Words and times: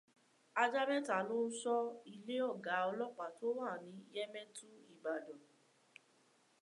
Ajá 0.61 0.81
mẹ́ta 0.89 1.15
ló 1.27 1.35
ń 1.45 1.49
ṣọ́ 1.61 1.79
ilé 2.13 2.35
ọ̀gá 2.51 2.75
ọlọ́pàá 2.89 3.31
tó 3.37 3.45
wà 3.57 3.71
ní 3.83 3.93
Yemẹtu 4.15 4.67
Ìbàdàn 4.93 5.41